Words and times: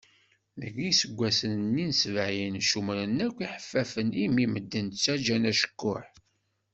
Deg 0.59 0.75
iseggasen-nni 0.89 1.85
n 1.89 1.91
sebɛin 2.01 2.55
ccumren 2.65 3.17
akk 3.25 3.37
iḥeffafen 3.45 4.09
imi 4.25 4.45
medden 4.49 4.87
ttaǧǧan 4.89 5.49
acekkuḥ. 5.51 6.05